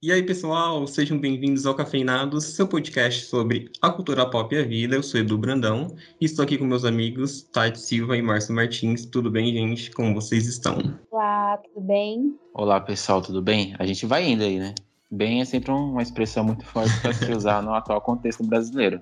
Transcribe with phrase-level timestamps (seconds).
[0.00, 4.62] E aí, pessoal, sejam bem-vindos ao Cafeinados, seu podcast sobre a cultura pop e a
[4.62, 4.94] vida.
[4.94, 5.88] Eu sou Edu Brandão
[6.20, 9.04] e estou aqui com meus amigos Tati Silva e Márcio Martins.
[9.06, 9.90] Tudo bem, gente?
[9.90, 10.78] Como vocês estão?
[11.10, 12.38] Olá, tudo bem?
[12.54, 13.74] Olá, pessoal, tudo bem?
[13.76, 14.72] A gente vai indo aí, né?
[15.10, 19.00] Bem é sempre uma expressão muito forte para se usar no atual contexto brasileiro.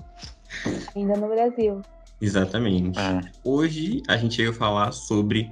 [0.96, 1.82] Ainda no Brasil.
[2.22, 2.98] Exatamente.
[2.98, 3.20] É.
[3.44, 5.50] Hoje a gente veio falar sobre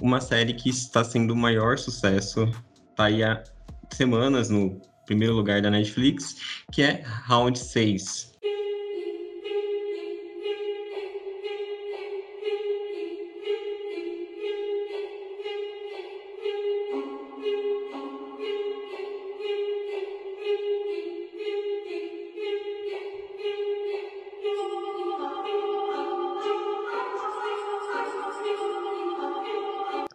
[0.00, 2.50] uma série que está sendo o maior sucesso,
[2.94, 3.44] tá aí há
[3.90, 6.36] semanas no primeiro lugar da Netflix,
[6.72, 8.35] que é Round 6.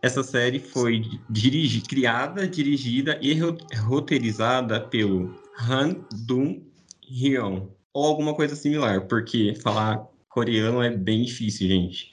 [0.02, 6.64] Essa série foi dirigi criada, dirigida e ro- roteirizada pelo Han Dong
[7.08, 12.10] Hyun, ou alguma coisa similar, porque falar coreano é bem difícil, gente.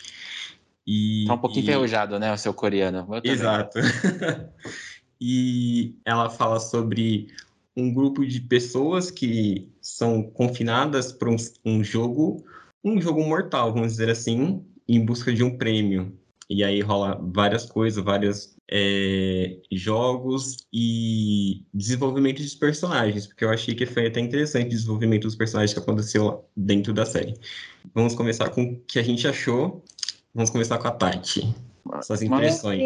[0.86, 2.32] E, Tá um pouquinho e- enferrujado, né?
[2.32, 3.06] O seu coreano.
[3.24, 3.78] Exato.
[5.20, 7.28] e ela fala sobre
[7.76, 12.44] um grupo de pessoas que são confinadas para um, um jogo,
[12.84, 16.18] um jogo mortal, vamos dizer assim, em busca de um prêmio.
[16.48, 23.74] E aí rola várias coisas, vários é, jogos e desenvolvimento dos personagens, porque eu achei
[23.74, 27.34] que foi até interessante o desenvolvimento dos personagens que aconteceu dentro da série.
[27.94, 29.84] Vamos começar com o que a gente achou.
[30.34, 31.54] Vamos começar com a Tati.
[32.02, 32.82] Suas impressões.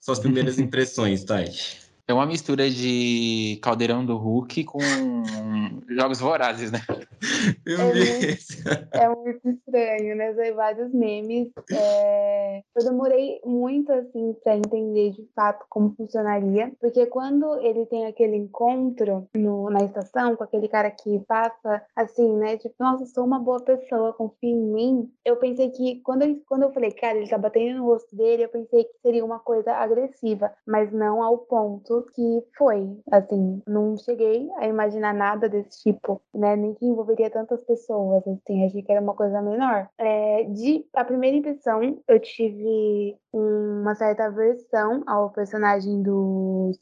[0.00, 1.89] Suas primeiras impressões, Tati.
[2.10, 4.78] É uma mistura de Caldeirão do Hulk com
[5.88, 6.80] Jogos Vorazes, né?
[6.88, 8.40] É muito-
[8.92, 10.32] é muito estranho, né?
[10.32, 11.52] Tem vários memes.
[11.70, 16.72] É, Eu demorei muito, assim, pra entender de fato como funcionaria.
[16.80, 22.36] Porque quando ele tem aquele encontro no- na estação com aquele cara que passa, assim,
[22.38, 22.56] né?
[22.56, 25.12] Tipo, nossa, sou uma boa pessoa, confia em mim.
[25.24, 28.44] Eu pensei que, quando eu, quando eu falei, cara, ele tá batendo no rosto dele,
[28.44, 30.50] eu pensei que seria uma coisa agressiva.
[30.66, 32.98] Mas não ao ponto que foi.
[33.10, 36.56] Assim, não cheguei a imaginar nada desse tipo, né?
[36.56, 38.64] Nem que envolveria tantas pessoas, assim.
[38.64, 39.88] Achei que era uma coisa menor.
[39.98, 46.72] É, de a primeira impressão, eu tive uma certa aversão ao personagem do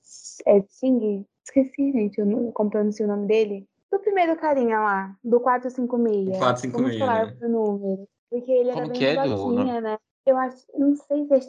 [0.46, 1.24] é, Sting.
[1.44, 3.66] Esqueci, gente, eu não, como pronuncia o nome dele.
[3.90, 6.38] Do primeiro carinha lá, do 456.
[6.38, 7.48] 456, Vamos falar né?
[7.48, 8.08] número.
[8.30, 9.98] Porque ele era Como bem que é do né?
[10.26, 11.40] Eu acho, não sei se é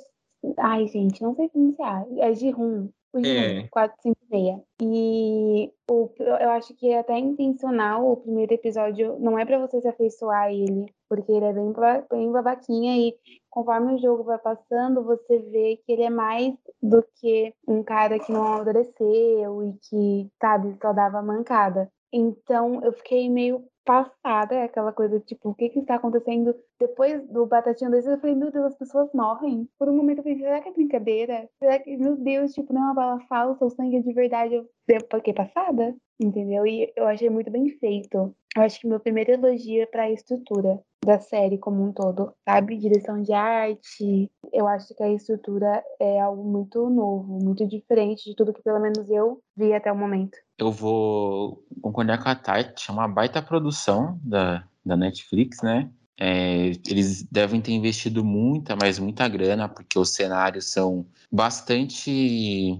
[0.57, 2.05] Ai, gente, não sei pronunciar.
[2.17, 2.89] É Jihun.
[3.13, 3.23] O É.
[3.23, 4.59] Jihun, 456.
[4.81, 9.17] E o, eu acho que é até intencional o primeiro episódio.
[9.19, 11.73] Não é pra você se afeiçoar a ele, porque ele é bem,
[12.11, 12.97] bem babaquinha.
[12.97, 13.15] E
[13.49, 18.19] conforme o jogo vai passando, você vê que ele é mais do que um cara
[18.19, 21.89] que não amadureceu e que, sabe, só dava mancada.
[22.13, 26.55] Então eu fiquei meio passada, aquela coisa, tipo, o que que está acontecendo?
[26.79, 29.67] Depois do Batatinha 2, eu falei, meu Deus, as pessoas morrem.
[29.79, 31.49] Por um momento eu pensei, será que é brincadeira?
[31.57, 34.53] Será que, meu Deus, tipo, não é uma bala falsa, o sangue é de verdade?
[34.53, 34.65] Eu
[35.11, 36.67] fiquei passada, entendeu?
[36.67, 38.31] E eu achei muito bem feito.
[38.59, 42.75] Eu acho que meu primeiro elogio é pra estrutura da série como um todo, sabe?
[42.75, 44.29] Direção de arte.
[44.51, 48.81] Eu acho que a estrutura é algo muito novo, muito diferente de tudo que pelo
[48.81, 50.37] menos eu vi até o momento.
[50.57, 52.89] Eu vou concordar com a Tati.
[52.89, 55.89] É uma baita produção da, da Netflix, né?
[56.19, 62.77] É, eles devem ter investido muita, mas muita grana, porque os cenários são bastante.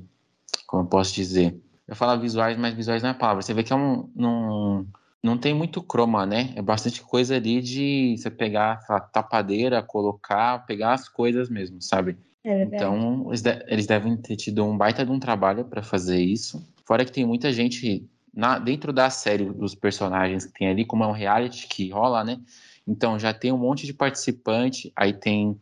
[0.67, 1.57] Como eu posso dizer?
[1.87, 3.41] Eu falo visuais, mas visuais não é a palavra.
[3.41, 4.11] Você vê que é um.
[4.13, 4.85] Não,
[5.21, 6.53] não tem muito croma, né?
[6.55, 12.17] É bastante coisa ali de você pegar a tapadeira, colocar, pegar as coisas mesmo, sabe?
[12.43, 12.63] É.
[12.63, 16.65] Então, eles, de- eles devem ter tido um baita de um trabalho para fazer isso.
[16.85, 21.03] Fora que tem muita gente na- dentro da série dos personagens que tem ali, como
[21.03, 22.39] é um reality que rola, né?
[22.87, 25.59] Então já tem um monte de participante, aí tem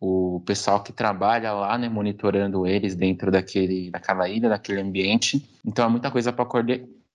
[0.00, 5.48] o pessoal que trabalha lá, né, monitorando eles dentro daquele, daquela ilha, daquele ambiente.
[5.64, 6.44] Então é muita coisa para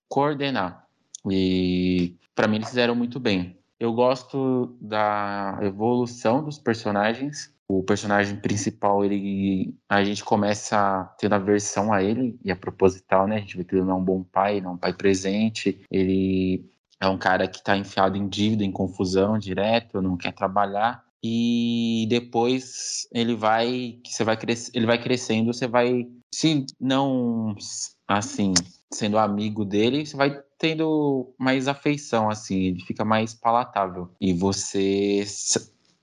[0.07, 0.87] coordenar.
[1.29, 3.57] E para mim eles fizeram muito bem.
[3.79, 7.51] Eu gosto da evolução dos personagens.
[7.67, 13.37] O personagem principal, ele a gente começa tendo aversão a ele, e é proposital, né?
[13.37, 15.81] A gente vê que ele não é um bom pai, não é um pai presente.
[15.89, 16.69] Ele
[16.99, 21.03] é um cara que está enfiado em dívida, em confusão direto, não quer trabalhar.
[21.23, 27.55] E depois ele vai, você vai cres, ele vai crescendo, você vai, se não
[28.07, 28.53] assim,
[28.91, 34.11] sendo amigo dele, você vai tendo mais afeição, assim, ele fica mais palatável.
[34.21, 35.25] E você,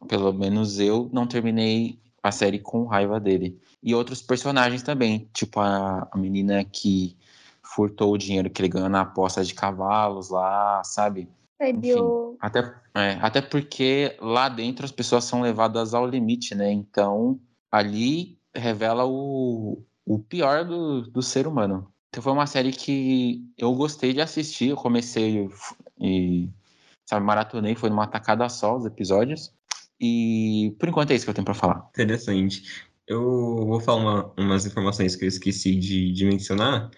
[0.08, 3.56] pelo menos eu, não terminei a série com raiva dele.
[3.80, 7.16] E outros personagens também, tipo a, a menina que
[7.62, 11.28] furtou o dinheiro que ele ganhou na aposta de cavalos lá, sabe?
[11.60, 16.72] Enfim, até, é, até porque lá dentro as pessoas são levadas ao limite, né?
[16.72, 17.38] Então,
[17.70, 21.92] ali revela o, o pior do, do ser humano.
[22.08, 24.68] Então foi uma série que eu gostei de assistir.
[24.68, 25.48] Eu comecei
[26.00, 26.48] e,
[27.08, 29.52] sabe, maratonei, foi numa tacada só os episódios.
[30.00, 31.88] E por enquanto é isso que eu tenho para falar.
[31.90, 32.62] Interessante.
[33.06, 36.90] Eu vou falar uma, umas informações que eu esqueci de, de mencionar,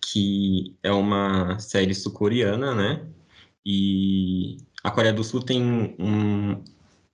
[0.00, 3.06] que é uma série sul-coreana, né?
[3.64, 5.62] E a Coreia do Sul tem
[5.98, 6.62] um,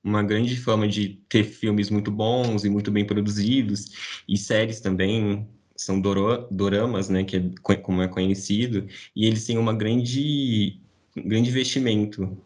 [0.02, 5.48] uma grande fama de ter filmes muito bons e muito bem produzidos, e séries também,
[5.76, 10.80] são doro, doramas, né, que é, como é conhecido, e eles têm uma grande,
[11.16, 12.36] um grande investimento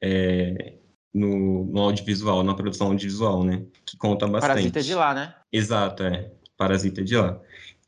[0.00, 0.74] é,
[1.12, 4.50] no, no, audiovisual, na produção audiovisual, né, que conta bastante.
[4.50, 5.34] Parasita de lá, né?
[5.52, 6.30] Exato, é.
[6.56, 7.40] Parasita de lá.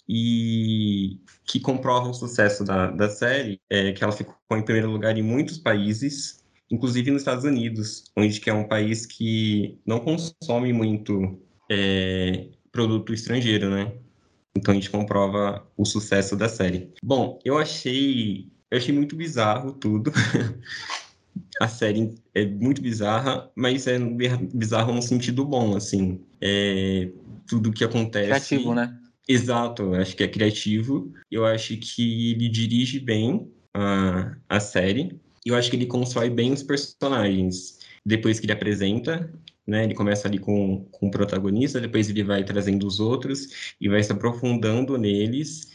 [0.08, 5.17] E que comprova o sucesso da, da série é que ela ficou em primeiro lugar
[5.17, 10.73] em muitos países, inclusive nos Estados Unidos, onde que é um país que não consome
[10.73, 13.93] muito é, produto estrangeiro, né?
[14.56, 16.93] Então a gente comprova o sucesso da série.
[17.02, 20.12] Bom, eu achei, eu achei muito bizarro tudo.
[21.61, 26.20] a série é muito bizarra, mas é bizarro no sentido bom, assim.
[26.41, 27.11] É
[27.47, 28.26] tudo que acontece.
[28.26, 28.97] Criativo, né?
[29.29, 31.12] Exato, eu acho que é criativo.
[31.31, 35.20] Eu acho que ele dirige bem a, a série.
[35.44, 37.79] Eu acho que ele constrói bem os personagens.
[38.05, 39.32] Depois que ele apresenta,
[39.66, 39.84] né?
[39.84, 44.02] Ele começa ali com, com o protagonista, depois ele vai trazendo os outros e vai
[44.02, 45.70] se aprofundando neles.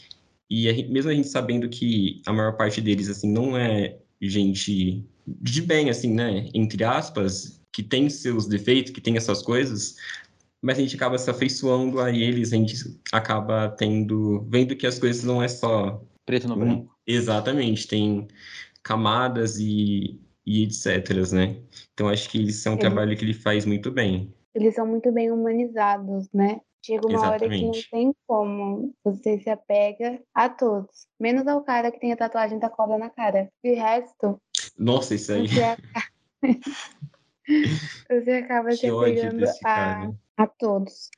[0.48, 3.98] E a gente, mesmo a gente sabendo que a maior parte deles, assim, não é
[4.20, 6.48] gente de bem, assim, né?
[6.54, 9.96] Entre aspas, que tem seus defeitos, que tem essas coisas,
[10.62, 12.76] mas a gente acaba se afeiçoando a eles, a gente
[13.12, 16.96] acaba tendo, vendo que as coisas não é só preto no branco.
[17.06, 18.26] Exatamente, tem
[18.82, 21.56] camadas e, e etc, né?
[21.92, 24.32] Então acho que isso é um trabalho que ele faz muito bem.
[24.54, 26.60] Eles são muito bem humanizados, né?
[26.84, 27.42] Chega uma Exatamente.
[27.42, 32.12] hora que não tem como você se apega a todos, menos ao cara que tem
[32.12, 33.50] a tatuagem da cobra na cara.
[33.62, 34.40] De resto,
[34.78, 35.48] nossa, isso aí.
[35.48, 36.06] Você acaba,
[38.10, 41.10] você acaba se apegando a, a todos.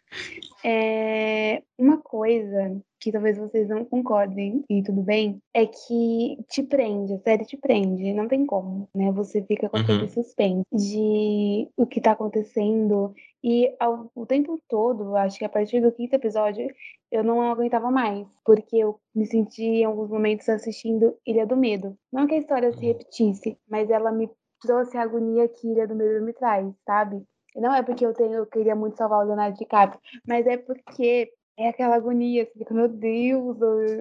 [0.65, 7.15] É, uma coisa que talvez vocês não concordem, e tudo bem, é que te prende,
[7.15, 9.13] a série te prende, não tem como, né?
[9.13, 10.09] Você fica com aquele uhum.
[10.09, 15.81] suspense de o que tá acontecendo, e ao, o tempo todo, acho que a partir
[15.81, 16.67] do quinto episódio,
[17.11, 21.97] eu não aguentava mais, porque eu me senti em alguns momentos assistindo Ilha do Medo.
[22.13, 24.29] Não que a história se repetisse, mas ela me
[24.61, 27.23] trouxe a agonia que Ilha do Medo me traz, sabe?
[27.61, 31.31] Não é porque eu tenho, eu queria muito salvar o Leonardo DiCaprio, mas é porque
[31.59, 33.57] é aquela agonia, você fica, meu Deus,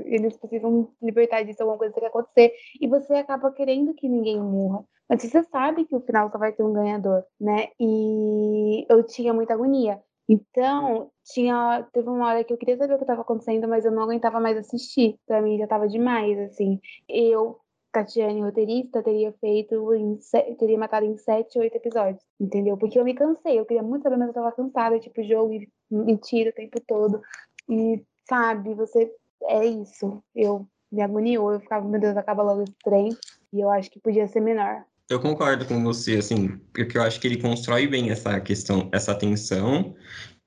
[0.06, 4.86] eles precisam libertar disso, alguma coisa que acontecer, e você acaba querendo que ninguém morra.
[5.10, 7.70] Mas você sabe que o final só vai ter um ganhador, né?
[7.80, 10.00] E eu tinha muita agonia.
[10.30, 13.92] Então, tinha, teve uma hora que eu queria saber o que estava acontecendo, mas eu
[13.92, 15.18] não aguentava mais assistir.
[15.26, 16.80] Pra mim já estava demais, assim.
[17.08, 17.58] Eu
[17.92, 20.20] Tatiane, roteirista, teria feito em
[20.58, 22.78] teria matado em sete, oito episódios, entendeu?
[22.78, 25.68] Porque eu me cansei, eu queria muito saber, mas eu tava cansada, tipo, jogo e
[25.90, 27.22] mentira o tempo todo.
[27.70, 29.12] E, sabe, você.
[29.44, 30.22] É isso.
[30.36, 33.10] Eu me agoniou, eu ficava, meu Deus, acaba logo esse trem.
[33.54, 34.84] E eu acho que podia ser menor.
[35.10, 39.16] Eu concordo com você, assim, porque eu acho que ele constrói bem essa questão, essa
[39.16, 39.96] tensão,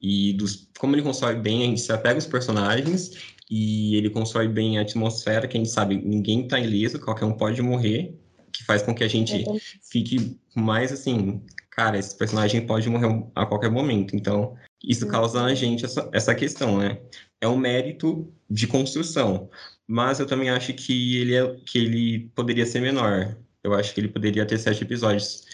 [0.01, 4.47] e dos, como ele constrói bem, a gente se apega aos personagens e ele constrói
[4.47, 8.15] bem a atmosfera, que a gente sabe, ninguém tá ileso, qualquer um pode morrer,
[8.53, 9.45] que faz com que a gente
[9.83, 14.15] fique mais assim, cara, esse personagem pode morrer a qualquer momento.
[14.15, 17.01] Então, isso causa na gente essa, essa questão, né?
[17.41, 19.51] É um mérito de construção,
[19.87, 23.37] mas eu também acho que ele, é, que ele poderia ser menor.
[23.65, 25.45] Eu acho que ele poderia ter sete episódios.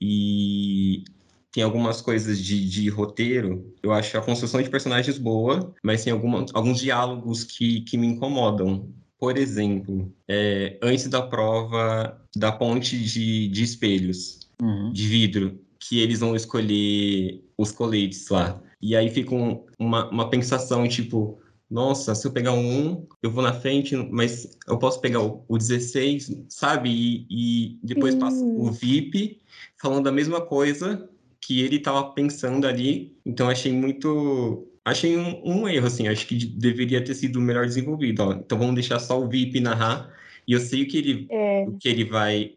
[0.00, 1.04] E
[1.52, 3.72] tem algumas coisas de, de roteiro.
[3.82, 8.06] Eu acho a construção de personagens boa, mas tem alguma, alguns diálogos que, que me
[8.06, 8.88] incomodam.
[9.18, 14.90] Por exemplo, é, antes da prova da ponte de, de espelhos, uhum.
[14.92, 18.60] de vidro, que eles vão escolher os coletes lá.
[18.80, 21.38] E aí fica um, uma, uma pensação, tipo,
[21.70, 25.58] nossa, se eu pegar um, eu vou na frente, mas eu posso pegar o, o
[25.58, 26.90] 16, sabe?
[26.90, 29.40] E, e depois passa o VIP
[29.76, 31.08] falando a mesma coisa
[31.42, 33.16] que ele estava pensando ali.
[33.26, 34.68] Então achei muito.
[34.84, 36.08] Achei um, um, erro, assim.
[36.08, 38.22] Acho que deveria ter sido melhor desenvolvido.
[38.22, 38.32] Ó.
[38.32, 40.10] Então vamos deixar só o VIP narrar.
[40.46, 41.64] E eu sei o que ele, é.
[41.68, 42.52] o que ele vai.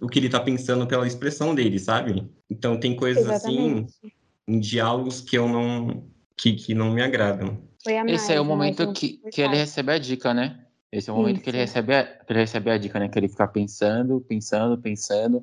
[0.00, 2.26] O que ele está pensando pela expressão dele, sabe?
[2.50, 3.94] Então tem coisas assim, Exatamente.
[4.02, 4.12] assim
[4.48, 6.04] em diálogos que eu não.
[6.36, 7.58] que, que não me agradam.
[8.08, 10.66] Esse é o momento que, que ele recebe a dica, né?
[10.92, 11.44] Esse é o momento Isso.
[11.44, 13.08] que ele recebe a, que ele recebe a dica, né?
[13.08, 15.42] Que ele fica pensando, pensando, pensando.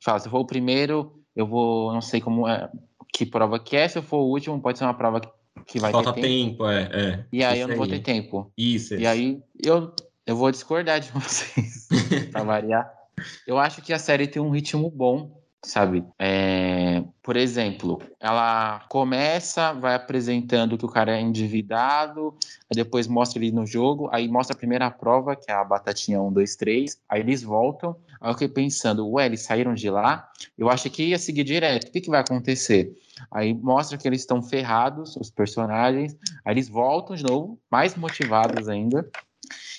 [0.00, 2.68] Fala, se eu for o primeiro, eu vou, não sei como é,
[3.12, 3.86] que prova que é.
[3.86, 5.20] Se eu for o último, pode ser uma prova
[5.66, 6.64] que, vai Falta ter tempo.
[6.64, 7.24] tempo, é, é.
[7.32, 8.50] E aí eu não vou ter tempo.
[8.56, 9.08] Isso, E isso.
[9.08, 9.92] aí eu,
[10.26, 11.86] eu vou discordar de vocês,
[12.32, 12.90] pra variar.
[13.46, 16.04] Eu acho que a série tem um ritmo bom, sabe?
[16.18, 22.34] É, por exemplo, ela começa, vai apresentando que o cara é endividado,
[22.70, 26.20] aí depois mostra ele no jogo, aí mostra a primeira prova, que é a batatinha
[26.20, 30.28] 1, 2, 3, aí eles voltam, aí eu fiquei pensando, ué, eles saíram de lá?
[30.58, 32.92] Eu achei que ia seguir direto, o que, que vai acontecer?
[33.30, 38.68] Aí mostra que eles estão ferrados, os personagens, aí eles voltam de novo, mais motivados
[38.68, 39.08] ainda,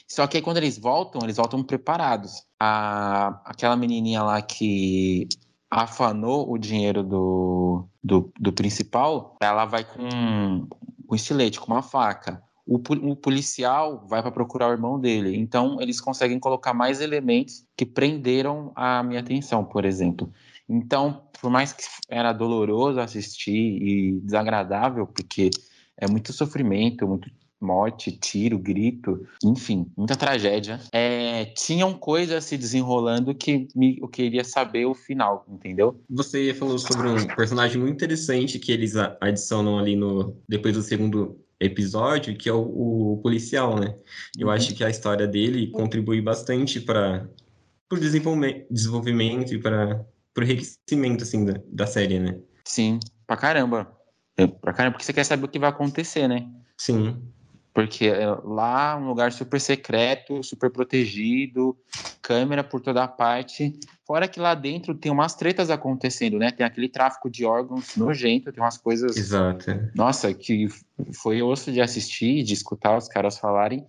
[0.08, 2.46] só que aí quando eles voltam, eles voltam preparados.
[2.60, 5.28] A, aquela menininha lá que
[5.70, 10.68] afanou o dinheiro do, do, do principal, ela vai com,
[11.06, 12.42] com estilete, com uma faca.
[12.68, 12.76] O,
[13.10, 15.36] o policial vai para procurar o irmão dele.
[15.38, 20.32] Então, eles conseguem colocar mais elementos que prenderam a minha atenção, por exemplo.
[20.68, 25.50] Então, por mais que era doloroso assistir e desagradável, porque
[25.98, 30.80] é muito sofrimento, muito morte, tiro, grito, enfim, muita tragédia.
[30.92, 36.00] É, tinham coisas se desenrolando que me, eu queria saber o final, entendeu?
[36.10, 41.40] Você falou sobre um personagem muito interessante que eles adicionam ali no depois do segundo
[41.60, 43.96] episódio, que é o, o policial, né?
[44.38, 44.54] Eu Uhum.
[44.54, 47.28] acho que a história dele contribui bastante para
[47.92, 50.06] o desenvolvimento, e para
[50.38, 52.40] o enriquecimento assim da, da série, né?
[52.64, 53.92] Sim, pra caramba.
[54.38, 56.48] É, pra caramba, porque você quer saber o que vai acontecer, né?
[56.78, 57.22] Sim.
[57.78, 61.78] Porque é lá um lugar super secreto, super protegido,
[62.24, 63.80] câmera por toda parte.
[64.04, 66.50] Fora que lá dentro tem umas tretas acontecendo, né?
[66.50, 69.80] Tem aquele tráfico de órgãos nojento, tem umas coisas Exato.
[69.94, 70.68] Nossa, que
[71.22, 73.86] foi osso de assistir, de escutar os caras falarem,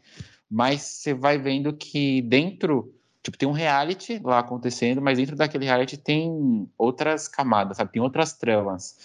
[0.50, 2.92] mas você vai vendo que dentro,
[3.23, 7.92] tipo, tem um reality lá acontecendo, mas dentro daquele reality tem outras camadas, sabe?
[7.92, 8.99] Tem outras tramas.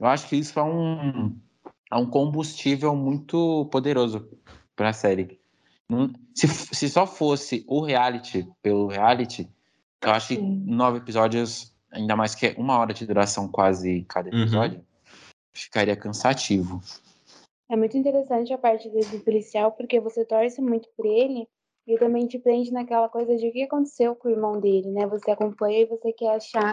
[0.00, 1.38] Eu acho que isso é um,
[1.90, 4.28] é um combustível muito poderoso
[4.76, 5.40] para a série.
[5.88, 9.48] Não- Se, se só fosse o reality pelo reality,
[10.02, 14.30] eu acho que nove episódios, ainda mais que é uma hora de duração quase cada
[14.30, 14.42] Uhum.
[14.42, 14.84] episódio,
[15.52, 16.80] ficaria cansativo.
[17.70, 21.48] É muito interessante a parte do policial, porque você torce muito por ele
[21.86, 25.06] e também te prende naquela coisa de o que aconteceu com o irmão dele, né?
[25.06, 26.72] Você acompanha e você quer achar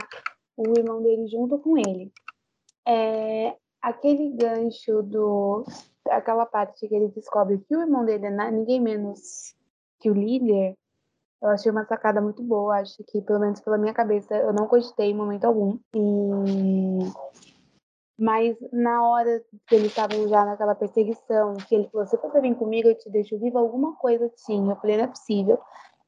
[0.55, 2.11] o irmão dele junto com ele.
[2.87, 5.63] É, aquele gancho do.
[6.09, 9.55] aquela parte que ele descobre que o irmão dele é ninguém menos
[9.99, 10.75] que o líder,
[11.41, 12.79] eu achei uma sacada muito boa.
[12.79, 15.77] Acho que, pelo menos pela minha cabeça, eu não cogitei em momento algum.
[15.95, 16.99] E
[18.17, 22.55] mas na hora que eles estavam já naquela perseguição, que ele falou: se você vir
[22.55, 24.71] comigo, eu te deixo viva, alguma coisa tinha.
[24.71, 25.59] Eu falei: não é possível.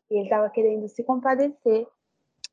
[0.09, 1.87] E ele estava querendo se compadecer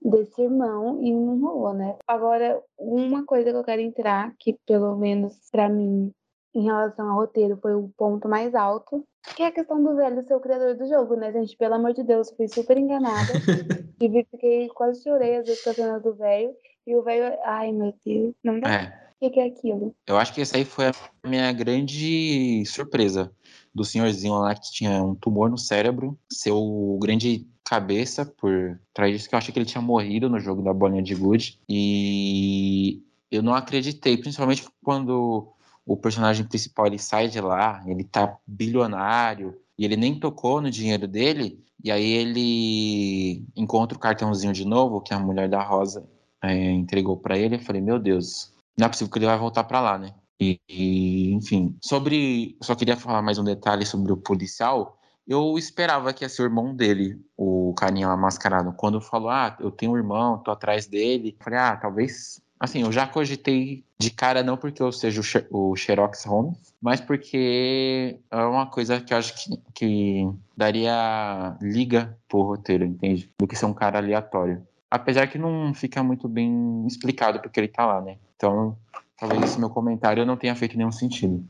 [0.02, 1.96] desse irmão e não rolou, né?
[2.06, 6.12] Agora, uma coisa que eu quero entrar, que pelo menos pra mim,
[6.54, 10.22] em relação ao roteiro, foi o ponto mais alto, que é a questão do velho
[10.26, 11.56] ser o criador do jogo, né, gente?
[11.56, 13.32] Pelo amor de Deus, eu fui super enganada.
[14.00, 16.54] e fiquei quase chorei às vezes com a cena do velho.
[16.86, 18.70] E o velho, ai meu Deus, não dá.
[18.70, 19.94] É, O que, que é aquilo?
[20.06, 20.92] eu acho que essa aí foi a
[21.26, 23.32] minha grande surpresa
[23.74, 29.12] do senhorzinho lá que tinha um tumor no cérebro, ser o grande cabeça por trás
[29.12, 31.58] disso, que eu achei que ele tinha morrido no jogo da bolinha de gude.
[31.68, 35.52] E eu não acreditei, principalmente quando
[35.86, 40.70] o personagem principal ele sai de lá, ele tá bilionário e ele nem tocou no
[40.70, 41.62] dinheiro dele.
[41.82, 46.08] E aí ele encontra o cartãozinho de novo que a mulher da Rosa
[46.42, 47.56] é, entregou para ele.
[47.56, 50.14] Eu falei, meu Deus, não é possível que ele vai voltar para lá, né?
[50.44, 52.56] E, e, enfim, sobre.
[52.62, 54.98] Só queria falar mais um detalhe sobre o policial.
[55.26, 58.74] Eu esperava que ia ser o irmão dele, o carinha lá mascarado.
[58.74, 61.34] Quando falou, ah, eu tenho um irmão, tô atrás dele.
[61.40, 62.42] Falei, ah, talvez.
[62.60, 65.20] Assim, eu já cogitei de cara, não porque eu seja
[65.50, 72.16] o Xerox Holmes, mas porque é uma coisa que eu acho que, que daria liga
[72.28, 73.30] pro roteiro, entende?
[73.38, 74.66] Do que ser um cara aleatório.
[74.90, 78.16] Apesar que não fica muito bem explicado porque ele tá lá, né?
[78.36, 78.76] Então,
[79.18, 81.44] talvez esse meu comentário não tenha feito nenhum sentido.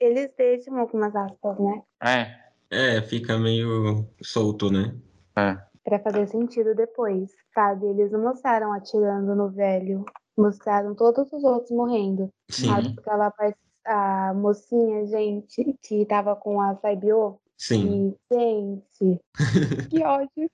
[0.00, 1.82] Eles deixam algumas aspas, né?
[2.02, 4.94] É, É, fica meio solto, né?
[5.36, 5.56] é.
[5.84, 7.86] Pra fazer sentido depois, sabe?
[7.86, 10.04] Eles não mostraram atirando no velho,
[10.36, 12.30] mostraram todos os outros morrendo.
[12.50, 17.40] Sim, Aquela parte, a mocinha, gente, que tava com a Saibio.
[17.58, 18.14] Sim.
[18.32, 19.20] E, gente,
[19.90, 20.50] que ódio.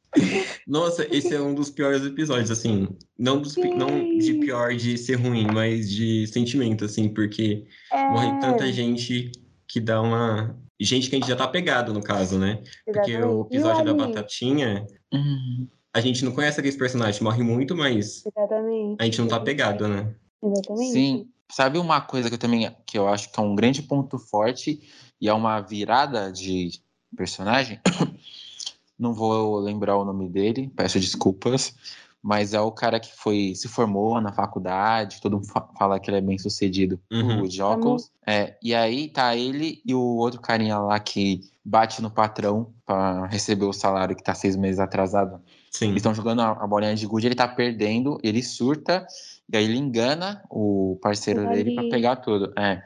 [0.67, 2.89] Nossa, esse é um dos piores episódios, assim.
[3.19, 3.87] Não, dos, pi- não
[4.19, 4.41] de Sim.
[4.41, 9.31] pior de ser ruim, mas de sentimento, assim, porque É, morre tanta gente
[9.69, 10.59] que dá uma.
[10.81, 12.61] Gente que a gente já tá pegado, no caso, né?
[12.85, 13.25] Porque Exatamente.
[13.35, 13.95] o episódio E da?
[13.95, 15.69] Batatinha, Uhum.
[15.95, 18.97] a gente não conhece aqueles personagens, morre muito, mas Exatamente.
[19.01, 20.15] a gente não tá pegado, né?
[20.43, 20.93] Exatamente.
[20.93, 21.29] Sim.
[21.53, 24.81] Sabe uma coisa que eu também que eu acho que é um grande ponto forte
[25.21, 26.71] e é uma virada de
[27.15, 27.81] personagem?
[28.99, 31.75] Não vou lembrar o nome dele, peço desculpas,
[32.27, 36.09] mas é o cara que foi se formou na faculdade, todo mundo fa- fala que
[36.09, 37.43] ele é bem sucedido, Uhum.
[37.43, 38.11] o de óculos.
[38.27, 43.27] É, e aí tá ele e o outro carinha lá que bate no patrão para
[43.27, 45.39] receber o salário que tá seis meses atrasado.
[45.71, 45.87] Sim.
[45.89, 49.07] Eles estão jogando a, a bolinha de gude, ele tá perdendo, ele surta,
[49.53, 51.91] e aí ele engana o parceiro O dele pra Ali.
[51.91, 52.53] pegar tudo.
[52.59, 52.83] É.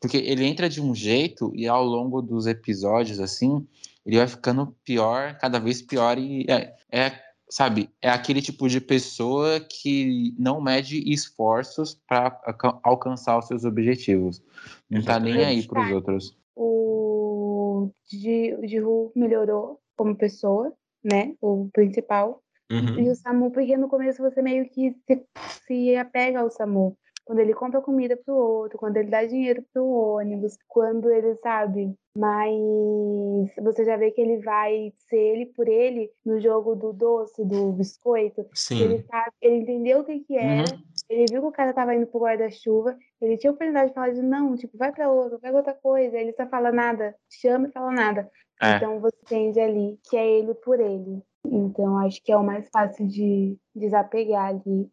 [0.00, 3.66] Porque ele entra de um jeito e ao longo dos episódios, assim,
[4.06, 7.12] ele vai ficando pior, cada vez pior, e é, é,
[7.50, 12.40] sabe, é aquele tipo de pessoa que não mede esforços para
[12.82, 14.42] alcançar os seus objetivos.
[14.88, 15.68] Não tá nem aí Exatamente.
[15.68, 16.38] pros outros.
[16.56, 21.34] O Jihu melhorou como pessoa, né?
[21.40, 22.42] O principal.
[22.70, 23.00] Uhum.
[23.00, 25.24] E o Samu, porque no começo você meio que se,
[25.66, 26.96] se apega ao Samu.
[27.28, 31.94] Quando ele compra comida pro outro, quando ele dá dinheiro pro ônibus, quando ele sabe.
[32.16, 37.44] Mas você já vê que ele vai ser ele por ele no jogo do doce,
[37.44, 38.46] do biscoito.
[38.70, 39.04] Ele Sim.
[39.10, 40.74] sabe, ele entendeu o que que era,
[41.06, 44.14] ele viu que o cara tava indo pro guarda-chuva, ele tinha a oportunidade de falar
[44.14, 47.72] de não, tipo, vai pra outro, pega outra coisa, ele só fala nada, chama e
[47.72, 48.30] fala nada.
[48.62, 48.76] É.
[48.76, 51.22] Então você entende ali que é ele por ele.
[51.44, 54.90] Então acho que é o mais fácil de desapegar ali.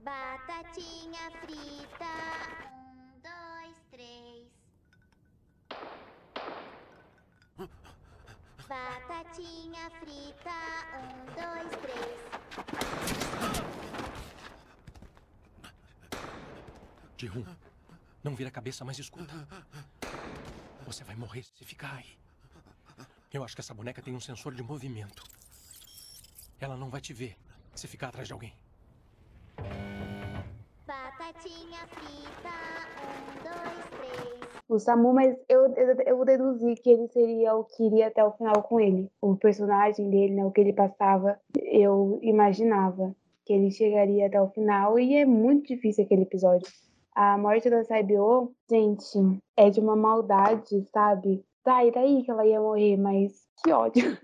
[0.00, 1.41] Batatinha
[9.32, 10.60] Batatinha frita,
[11.00, 12.20] um, dois, três.
[17.16, 17.46] Jihun,
[18.22, 19.32] não vira a cabeça, mas escuta.
[20.84, 22.18] Você vai morrer se ficar aí.
[23.32, 25.24] Eu acho que essa boneca tem um sensor de movimento.
[26.60, 27.34] Ela não vai te ver
[27.74, 28.54] se ficar atrás de alguém.
[30.86, 32.50] Batatinha frita,
[33.00, 33.91] um, dois, três.
[34.72, 38.32] O Samu, mas eu, eu, eu deduzi que ele seria o que iria até o
[38.32, 39.10] final com ele.
[39.20, 44.48] O personagem dele, né, o que ele passava, eu imaginava que ele chegaria até o
[44.48, 46.66] final e é muito difícil aquele episódio.
[47.14, 49.04] A morte da Saibyo, gente,
[49.58, 51.44] é de uma maldade, sabe?
[51.62, 54.16] Tá, e daí que ela ia morrer, mas que ódio.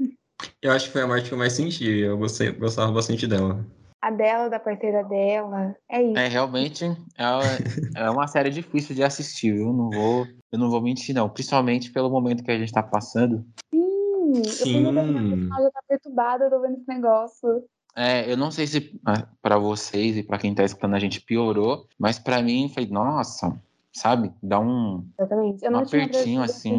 [0.62, 1.84] Eu acho que foi a morte que eu mais senti.
[1.84, 3.66] Eu gostei, gostava bastante dela.
[4.00, 6.18] A dela, da parceira dela, é isso.
[6.18, 9.72] É, realmente é, é uma série difícil de assistir, viu?
[9.72, 11.28] Não vou, eu não vou mentir, não.
[11.28, 13.44] Principalmente pelo momento que a gente tá passando.
[13.74, 15.48] Sim, eu fui no Sim.
[15.50, 17.64] já tá perturbada, eu tô vendo esse negócio.
[17.96, 21.20] É, eu não sei se ah, pra vocês e pra quem tá escutando a gente
[21.20, 23.61] piorou, mas pra mim foi, nossa,
[23.92, 24.32] sabe?
[24.40, 25.04] Dá um.
[25.18, 25.64] Exatamente.
[25.64, 26.78] Eu Um apertinho, assim.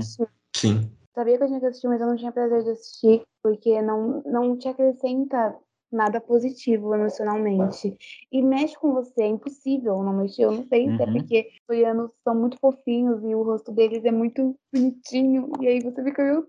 [0.55, 0.89] Sim.
[1.13, 4.23] Sabia que eu tinha que assistir, mas eu não tinha prazer de assistir, porque não,
[4.25, 5.53] não te acrescenta
[5.91, 7.95] nada positivo emocionalmente.
[8.31, 10.43] E mexe com você, é impossível não mexer.
[10.43, 11.13] Eu não sei se é Uhum.
[11.13, 15.79] porque os coreanos são muito fofinhos e o rosto deles é muito bonitinho, e aí
[15.81, 16.45] você fica, Deus,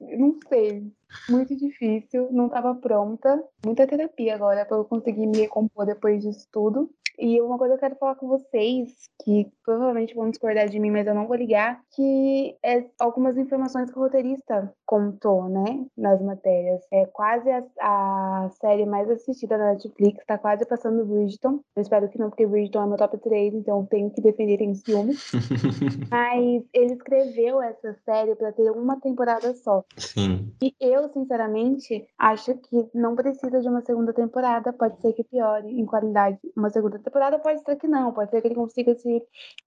[0.00, 0.90] não sei.
[1.30, 3.42] Muito difícil, não estava pronta.
[3.64, 6.90] Muita terapia agora para eu conseguir me recompor depois disso tudo.
[7.18, 10.90] E uma coisa que eu quero falar com vocês, que provavelmente vão discordar de mim,
[10.90, 16.20] mas eu não vou ligar, que é algumas informações que o roteirista contou, né, nas
[16.20, 16.82] matérias.
[16.92, 21.60] É quase a, a série mais assistida da Netflix, tá quase passando Bridgeton.
[21.76, 24.74] Eu espero que não, porque Bridgeton é meu top 3, então tenho que defender em
[24.74, 25.14] ciúme.
[26.10, 29.84] Mas ele escreveu essa série para ter uma temporada só.
[29.96, 30.52] Sim.
[30.62, 34.72] E eu, sinceramente, acho que não precisa de uma segunda temporada.
[34.72, 38.12] Pode ser que piore em qualidade uma segunda temporada, pode ser que não.
[38.12, 39.22] Pode ser que ele consiga se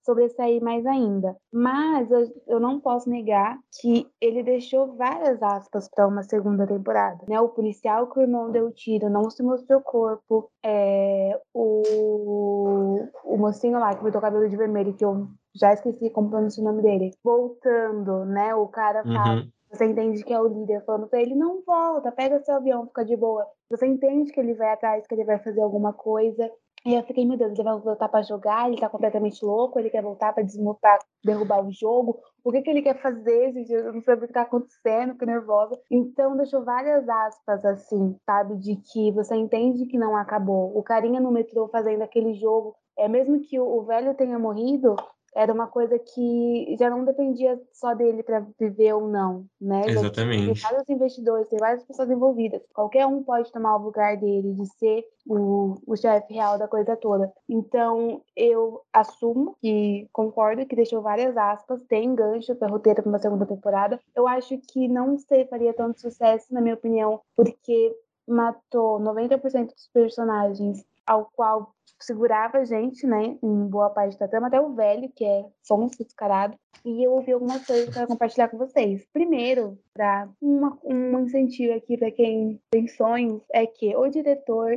[0.05, 1.35] sobressair mais ainda.
[1.51, 7.23] Mas eu, eu não posso negar que ele deixou várias aspas para uma segunda temporada.
[7.27, 7.39] Né?
[7.39, 10.49] O policial que o irmão deu tiro não se mostrou corpo.
[10.65, 16.09] É, o, o mocinho lá que botou o cabelo de vermelho, que eu já esqueci
[16.09, 17.11] como pronuncia o nome dele.
[17.23, 18.53] Voltando, né?
[18.55, 19.41] O cara fala.
[19.41, 19.51] Uhum.
[19.69, 23.03] Você entende que é o líder falando pra ele, não volta, pega seu avião, fica
[23.03, 23.45] de boa.
[23.69, 26.49] Você entende que ele vai atrás, que ele vai fazer alguma coisa.
[26.85, 29.89] E eu fiquei, meu Deus, ele vai voltar pra jogar, ele tá completamente louco, ele
[29.89, 32.17] quer voltar pra desmontar, derrubar o jogo.
[32.43, 33.71] O que que ele quer fazer, gente?
[33.73, 35.77] Eu não sei o que tá acontecendo, fico nervosa.
[35.91, 38.55] Então deixou várias aspas, assim, sabe?
[38.57, 40.77] De que você entende que não acabou.
[40.77, 44.95] O carinha no metrô fazendo aquele jogo, é mesmo que o, o velho tenha morrido,
[45.35, 49.83] era uma coisa que já não dependia só dele para viver ou não, né?
[49.87, 50.45] Exatamente.
[50.45, 52.61] Tem vários investidores, tem várias pessoas envolvidas.
[52.73, 56.95] Qualquer um pode tomar o lugar dele, de ser o, o chefe real da coisa
[56.95, 57.31] toda.
[57.47, 63.19] Então, eu assumo que concordo que deixou várias aspas, tem gancho para roteiro para uma
[63.19, 63.99] segunda temporada.
[64.15, 67.95] Eu acho que não sei, faria tanto sucesso, na minha opinião, porque
[68.27, 74.47] matou 90% dos personagens ao qual segurava a gente, né, em boa parte da trama,
[74.47, 76.57] até o velho, que é sonso descarado.
[76.85, 79.05] E eu ouvi algumas coisas para compartilhar com vocês.
[79.11, 84.71] Primeiro, para um incentivo aqui para quem tem sonhos, é que o diretor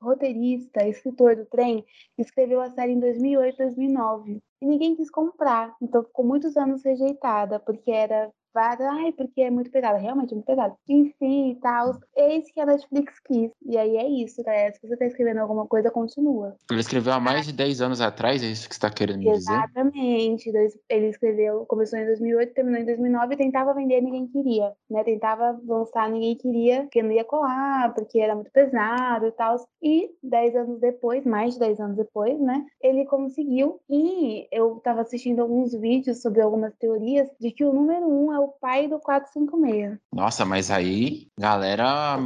[0.00, 1.84] roteirista, escritor do trem,
[2.18, 4.42] escreveu a série em 2008, 2009.
[4.60, 9.50] E ninguém quis comprar, então ficou muitos anos rejeitada, porque era várias, ai, porque é
[9.50, 10.74] muito pesado, realmente é muito pesado.
[10.88, 11.98] Enfim, e tal.
[12.16, 13.50] Eis que a Netflix quis.
[13.64, 14.72] E aí é isso, galera.
[14.72, 16.56] Se você tá escrevendo alguma coisa, continua.
[16.70, 19.30] Ele escreveu há mais de 10 anos atrás, é isso que você está querendo me
[19.30, 19.52] dizer?
[19.52, 20.50] Exatamente.
[20.88, 25.04] Ele escreveu, começou em 2008, terminou em 2009 e tentava vender, ninguém queria, né?
[25.04, 29.56] Tentava lançar, ninguém queria, porque não ia colar, porque era muito pesado e tal.
[29.82, 32.64] E 10 anos depois, mais de 10 anos depois, né?
[32.80, 33.80] Ele conseguiu.
[33.90, 38.40] E eu tava assistindo alguns vídeos sobre algumas teorias de que o número 1 é
[38.40, 39.98] o pai do 456.
[40.12, 42.18] Nossa, mas aí, galera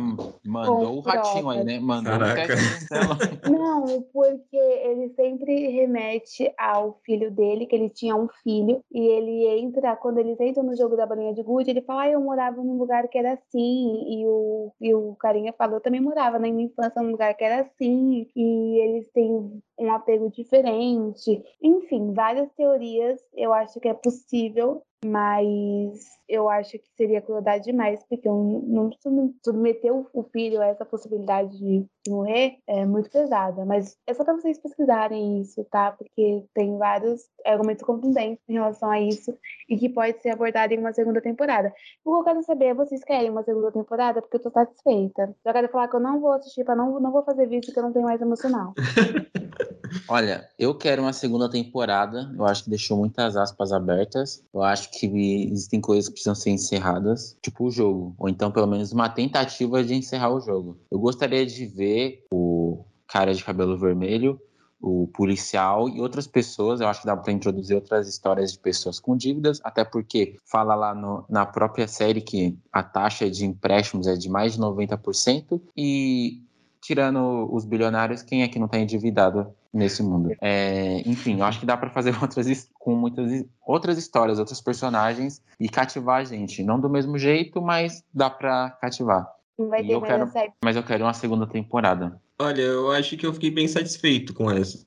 [0.44, 1.64] mandou o ratinho aí, provas.
[1.64, 1.80] né?
[1.80, 2.54] Mandou Caraca.
[2.54, 3.50] o.
[3.50, 9.46] Não, porque ele sempre remete ao filho dele, que ele tinha um filho, e ele
[9.60, 12.62] entra, quando eles entram no jogo da bolinha de gude, ele fala, ah, eu morava
[12.62, 16.48] num lugar que era assim, e o, e o carinha falou, eu também morava na
[16.48, 21.42] minha infância num lugar que era assim, e eles têm um apego diferente.
[21.62, 28.00] Enfim, várias teorias, eu acho que é possível, mas eu acho que seria crueldade demais,
[28.08, 33.64] porque não sub- submeter o filho a essa possibilidade de, de morrer é muito pesada.
[33.64, 35.92] Mas é só para vocês pesquisarem isso, tá?
[35.92, 39.36] Porque tem vários argumentos contundentes em relação a isso
[39.68, 41.72] e que pode ser abordado em uma segunda temporada.
[42.04, 44.22] O que eu quero saber é, vocês querem uma segunda temporada?
[44.22, 45.34] Porque eu tô satisfeita.
[45.44, 47.78] Eu quero falar que eu não vou assistir, pra não, não vou fazer vídeo que
[47.78, 48.72] eu não tenho mais emocional.
[50.08, 52.32] Olha, eu quero uma segunda temporada.
[52.36, 54.44] Eu acho que deixou muitas aspas abertas.
[54.52, 55.06] Eu acho que
[55.50, 58.14] existem coisas que precisam ser encerradas, tipo o jogo.
[58.18, 60.76] Ou então, pelo menos, uma tentativa de encerrar o jogo.
[60.90, 64.40] Eu gostaria de ver o cara de cabelo vermelho,
[64.82, 66.80] o policial e outras pessoas.
[66.80, 70.74] Eu acho que dá para introduzir outras histórias de pessoas com dívidas, até porque fala
[70.74, 75.60] lá no- na própria série que a taxa de empréstimos é de mais de 90%.
[75.76, 76.42] E
[76.82, 80.34] tirando os bilionários, quem é que não está endividado nesse mundo?
[80.40, 85.42] É, enfim, eu acho que dá para fazer outras com muitas outras histórias, outros personagens
[85.58, 86.62] e cativar a gente.
[86.62, 89.26] Não do mesmo jeito, mas dá para cativar.
[89.58, 90.30] Vai E ter eu quero-.
[90.64, 92.20] Mas eu quero uma segunda temporada.
[92.38, 94.86] Olha, eu acho que eu fiquei bem satisfeito com essa.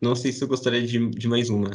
[0.00, 1.70] Não sei se eu gostaria de, de mais uma.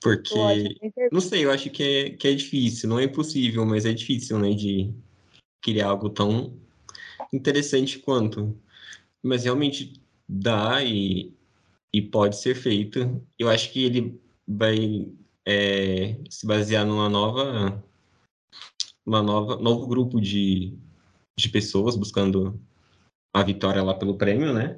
[0.00, 0.78] Porque,
[1.10, 2.88] não sei, eu acho que é, que é difícil.
[2.88, 4.50] Não é impossível, mas é difícil, né?
[4.50, 4.94] De
[5.60, 6.56] criar algo tão
[7.32, 8.56] interessante quanto.
[9.20, 11.34] Mas realmente dá e,
[11.94, 13.24] e pode ser feito.
[13.38, 15.08] Eu acho que ele vai
[15.46, 17.80] é, se basear numa nova.
[19.06, 20.76] Uma nova, novo grupo de,
[21.38, 22.60] de pessoas buscando
[23.32, 24.76] a vitória lá pelo prêmio, né?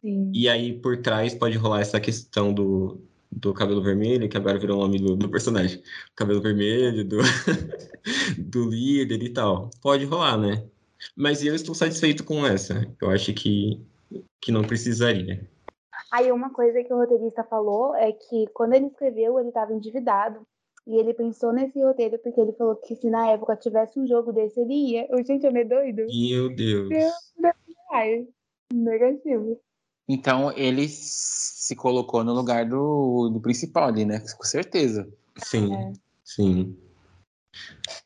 [0.00, 0.30] Sim.
[0.32, 3.00] E aí, por trás, pode rolar essa questão do,
[3.32, 5.82] do cabelo vermelho, que agora virou o nome do, do personagem.
[6.14, 7.18] Cabelo vermelho, do,
[8.38, 9.70] do líder e tal.
[9.82, 10.64] Pode rolar, né?
[11.16, 12.86] Mas eu estou satisfeito com essa.
[13.00, 13.80] Eu acho que,
[14.40, 15.48] que não precisaria.
[16.16, 20.40] Aí uma coisa que o roteirista falou é que quando ele escreveu, ele estava endividado.
[20.86, 24.32] E ele pensou nesse roteiro porque ele falou que se na época tivesse um jogo
[24.32, 25.06] desse, ele ia.
[25.10, 26.06] Eu, gente, eu me doido.
[26.06, 26.88] Meu Deus.
[27.92, 28.26] Ai,
[28.72, 29.60] negativo.
[30.08, 34.20] Então ele se colocou no lugar do, do principal ali, né?
[34.38, 35.06] Com certeza.
[35.36, 35.92] Sim, É.
[36.24, 36.76] sim.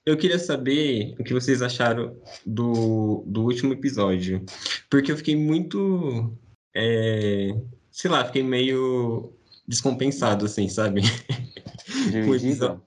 [0.07, 4.45] Eu queria saber o que vocês acharam do, do último episódio.
[4.91, 6.33] Porque eu fiquei muito.
[6.75, 7.51] é,
[7.91, 9.33] sei lá, fiquei meio
[9.67, 11.03] descompensado, assim, sabe?
[12.11, 12.83] Dividido.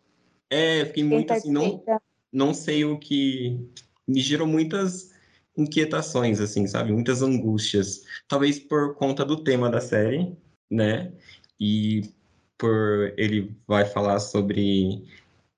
[0.50, 1.84] É, fiquei muito assim, não,
[2.32, 3.60] não sei o que.
[4.08, 5.12] Me gerou muitas
[5.58, 6.92] inquietações, assim, sabe?
[6.92, 8.04] Muitas angústias.
[8.28, 10.36] Talvez por conta do tema da série,
[10.70, 11.12] né?
[11.60, 12.12] E
[12.58, 15.04] por ele vai falar sobre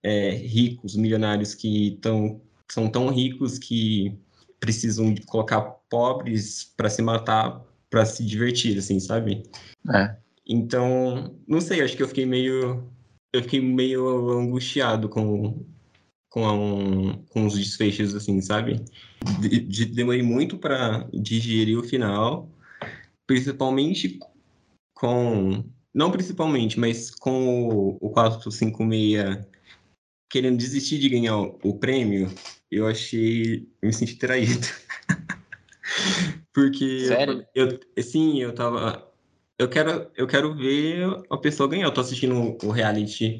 [0.04, 4.18] é, ricos, milionários que tão, são tão ricos que
[4.60, 7.64] precisam de colocar pobres para se matar,
[7.96, 9.44] para se divertir, assim, sabe?
[9.90, 10.18] É.
[10.46, 12.92] Então, não sei, acho que eu fiquei meio.
[13.32, 15.66] Eu fiquei meio angustiado com,
[16.30, 18.84] com, um- com os desfechos, assim, sabe?
[19.40, 22.50] De, de- demorei muito para digerir o final,
[23.26, 24.20] principalmente
[24.94, 29.46] com não principalmente, mas com o, o 456
[30.30, 32.30] querendo desistir de ganhar o, o prêmio,
[32.70, 33.70] eu achei.
[33.82, 34.68] Eu me senti traído.
[36.56, 37.06] Porque.
[37.06, 37.46] Sério?
[37.54, 39.12] Eu, eu, sim, eu tava.
[39.60, 41.86] Eu quero, eu quero ver a pessoa ganhar.
[41.86, 43.38] Eu tô assistindo o reality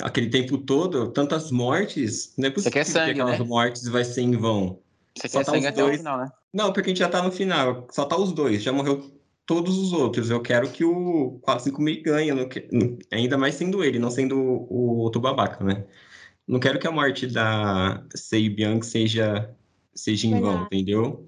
[0.00, 2.32] aquele tempo todo, tantas mortes.
[2.36, 3.44] Não é possível quer sangue, que aquelas né?
[3.44, 4.80] mortes vai ser em vão.
[5.16, 5.98] Você Só quer tá sangue os até o dois.
[5.98, 6.28] final, né?
[6.52, 7.86] Não, porque a gente já tá no final.
[7.90, 8.62] Só tá os dois.
[8.62, 9.10] Já morreu
[9.44, 10.30] todos os outros.
[10.30, 12.32] Eu quero que o 456 ganhe.
[12.32, 12.68] não que-
[13.12, 15.84] Ainda mais sendo ele, não sendo o, o outro babaca, né?
[16.46, 19.50] Não quero que a morte da Sei Bianca seja,
[19.94, 21.26] seja em vão, entendeu?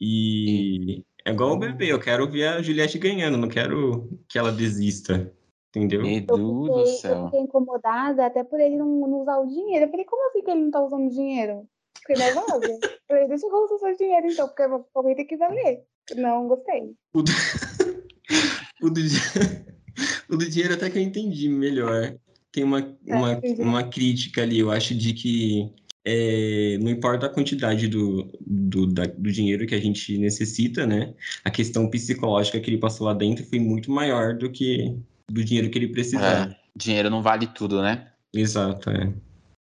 [0.00, 1.92] E é igual o bebê.
[1.92, 3.36] Eu quero ver a Juliette ganhando.
[3.36, 5.32] Não quero que ela desista.
[5.74, 6.02] Entendeu?
[6.02, 7.24] Eu Edu do fiquei, eu céu.
[7.26, 9.84] fiquei incomodada até por ele não, não usar o dinheiro.
[9.84, 11.68] Eu falei, como assim que ele não tá usando dinheiro?
[11.98, 12.66] Fiquei nervosa.
[12.66, 12.78] Eu
[13.08, 14.66] falei, deixa eu usar o seu dinheiro então, porque
[15.02, 15.84] mim tem que valer.
[16.16, 16.94] Não gostei.
[17.12, 17.32] O do...
[18.82, 19.00] o do
[20.30, 22.16] o do dinheiro até que eu entendi melhor.
[22.52, 23.60] Tem uma, uma, entendi.
[23.60, 25.74] uma crítica ali, eu acho, de que
[26.06, 31.12] é, não importa a quantidade do, do, da- do dinheiro que a gente necessita, né?
[31.44, 34.96] A questão psicológica que ele passou lá dentro foi muito maior do que
[35.28, 36.52] do dinheiro que ele precisava.
[36.52, 38.12] É, dinheiro não vale tudo, né?
[38.32, 39.12] Exato, é.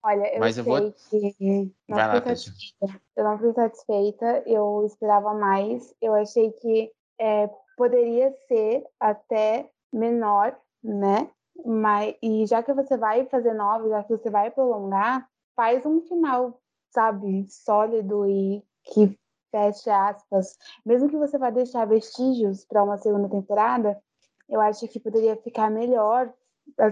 [0.06, 3.02] Olha, eu Mas eu vou- que não Vai lá, satisfeita.
[3.16, 5.94] Eu não fui satisfeita, eu esperava mais.
[6.02, 11.30] Eu achei que é, poderia ser até menor, né?
[11.66, 16.02] Mas, e já que você vai fazer nove, já que você vai prolongar, faz um
[16.02, 19.18] final, sabe, sólido e que
[19.52, 20.58] feche aspas.
[20.86, 24.02] Mesmo que você vá deixar vestígios para uma segunda temporada,
[24.50, 26.34] eu acho que poderia ficar melhor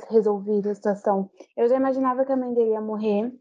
[0.10, 1.30] resolvida a situação.
[1.56, 3.34] Eu já imaginava que a mãe dele ia morrer.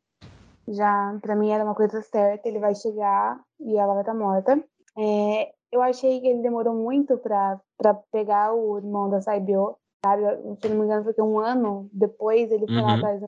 [0.68, 2.48] Já, pra mim, era uma coisa certa.
[2.48, 4.62] Ele vai chegar e ela vai estar morta.
[4.96, 7.60] É, eu achei que ele demorou muito pra
[8.12, 10.22] pegar o irmão da Saibyo, sabe?
[10.60, 12.94] Se não me engano, foi um ano depois ele foi lá Uhum.
[12.96, 13.26] atrás da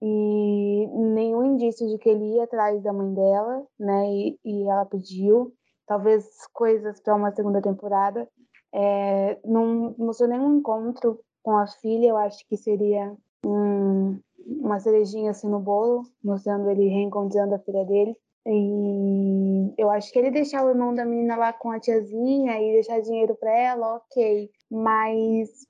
[0.00, 4.06] E nenhum indício de que ele ia atrás da mãe dela, né?
[4.12, 5.52] E, e ela pediu.
[5.86, 8.28] Talvez coisas para uma segunda temporada.
[8.72, 15.30] É, não mostrou nenhum encontro com a filha, eu acho que seria um- uma cerejinha
[15.30, 18.14] assim no bolo, mostrando ele reencontrando a filha dele.
[18.46, 22.72] E eu acho que ele deixar o irmão da menina lá com a tiazinha e
[22.74, 24.50] deixar dinheiro pra ela, ok.
[24.70, 25.66] Mas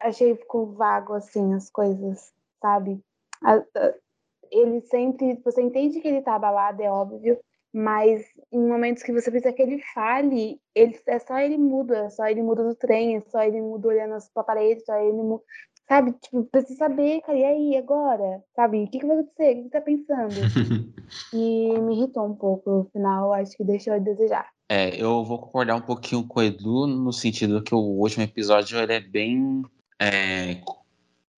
[0.00, 3.00] achei que ficou vago assim as coisas, sabe?
[4.50, 5.40] Ele sempre.
[5.44, 7.38] Você entende que ele tá abalado, é óbvio,
[7.72, 12.10] mas em momentos que você precisa que ele fale, ele, é só ele muda, é
[12.10, 15.42] só ele muda do trem, é só ele muda olhando pra parede, só ele muda.
[15.86, 18.42] Sabe, tipo, precisa saber, cara, e aí, agora?
[18.54, 19.52] Sabe, o que, que vai acontecer?
[19.52, 20.34] O que, que tá pensando?
[21.32, 24.46] E me irritou um pouco no final, acho que deixou a desejar.
[24.68, 28.78] É, eu vou concordar um pouquinho com o Edu no sentido que o último episódio
[28.78, 29.62] ele é bem
[29.98, 30.60] é,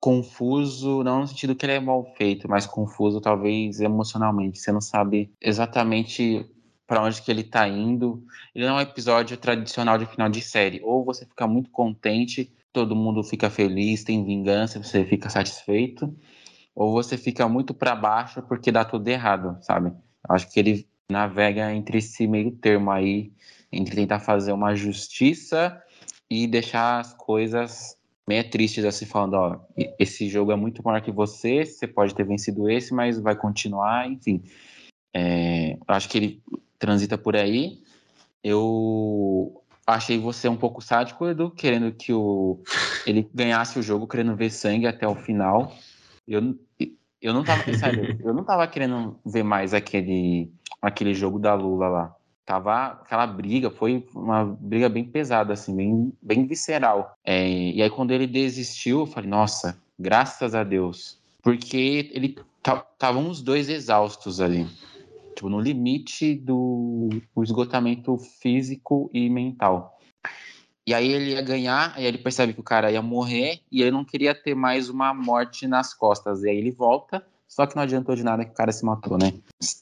[0.01, 4.59] confuso, não no sentido que ele é mal feito, mas confuso talvez emocionalmente.
[4.59, 6.51] Você não sabe exatamente
[6.87, 8.25] para onde que ele tá indo.
[8.55, 10.81] Ele não é um episódio tradicional de final de série.
[10.83, 16.13] Ou você fica muito contente, todo mundo fica feliz, tem vingança, você fica satisfeito,
[16.75, 19.91] ou você fica muito para baixo porque dá tudo errado, sabe?
[19.91, 23.33] Eu acho que ele navega entre esse meio termo aí,
[23.71, 25.81] entre tentar fazer uma justiça
[26.31, 28.00] e deixar as coisas
[28.31, 29.59] meio tristes assim, falando, ó,
[29.99, 34.09] esse jogo é muito maior que você, você pode ter vencido esse, mas vai continuar,
[34.09, 34.41] enfim.
[35.13, 36.43] É, acho que ele
[36.79, 37.83] transita por aí.
[38.45, 42.63] Eu achei você um pouco sádico, Edu, querendo que o,
[43.05, 45.75] ele ganhasse o jogo, querendo ver sangue até o final.
[46.29, 46.57] Eu,
[47.21, 51.89] eu não tava, sério, eu não tava querendo ver mais aquele, aquele jogo da Lula
[51.89, 52.17] lá.
[52.51, 57.17] Tava aquela briga, foi uma briga bem pesada, assim, bem, bem visceral.
[57.25, 61.17] É, e aí quando ele desistiu, eu falei, nossa, graças a Deus.
[61.45, 64.67] Porque ele estavam os dois exaustos ali.
[65.37, 69.97] Tipo, no limite do o esgotamento físico e mental.
[70.85, 73.93] E aí ele ia ganhar, aí ele percebe que o cara ia morrer e ele
[73.93, 76.43] não queria ter mais uma morte nas costas.
[76.43, 79.17] E aí ele volta, só que não adiantou de nada que o cara se matou,
[79.17, 79.35] né?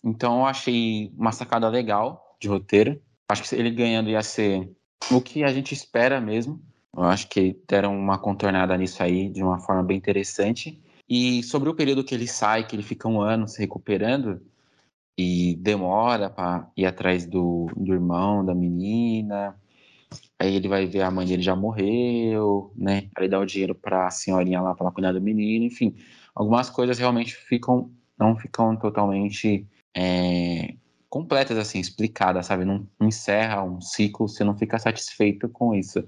[0.05, 3.01] Então eu achei uma sacada legal de roteiro.
[3.31, 4.71] Acho que ele ganhando ia ser
[5.11, 6.61] o que a gente espera mesmo.
[6.97, 10.81] Eu acho que deram uma contornada nisso aí de uma forma bem interessante.
[11.09, 14.41] E sobre o período que ele sai, que ele fica um ano se recuperando
[15.17, 19.57] e demora para ir atrás do, do irmão da menina.
[20.39, 23.09] Aí ele vai ver a mãe dele já morreu, né?
[23.17, 25.97] Aí dá o dinheiro para a senhorinha lá para cuidar do menino, enfim.
[26.35, 30.75] Algumas coisas realmente ficam não ficam totalmente é,
[31.09, 32.65] completas assim, explicadas, sabe?
[32.65, 36.05] Não, não encerra um ciclo, você não fica satisfeito com isso.